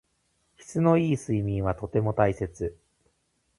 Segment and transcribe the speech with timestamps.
[0.57, 2.75] 質の良い睡眠はとても大切。